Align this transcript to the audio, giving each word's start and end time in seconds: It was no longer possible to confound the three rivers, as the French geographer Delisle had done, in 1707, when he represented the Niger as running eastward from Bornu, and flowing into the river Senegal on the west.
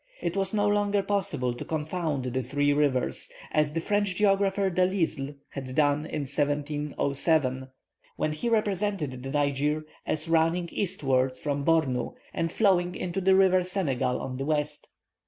It 0.19 0.35
was 0.35 0.51
no 0.51 0.67
longer 0.67 1.03
possible 1.03 1.53
to 1.53 1.63
confound 1.63 2.23
the 2.25 2.41
three 2.41 2.73
rivers, 2.73 3.29
as 3.51 3.73
the 3.73 3.79
French 3.79 4.15
geographer 4.15 4.71
Delisle 4.71 5.35
had 5.49 5.75
done, 5.75 6.07
in 6.07 6.21
1707, 6.21 7.67
when 8.15 8.31
he 8.31 8.49
represented 8.49 9.21
the 9.21 9.29
Niger 9.29 9.85
as 10.07 10.27
running 10.27 10.69
eastward 10.69 11.37
from 11.37 11.63
Bornu, 11.63 12.15
and 12.33 12.51
flowing 12.51 12.95
into 12.95 13.21
the 13.21 13.35
river 13.35 13.63
Senegal 13.63 14.19
on 14.19 14.37
the 14.37 14.45
west. 14.45 14.87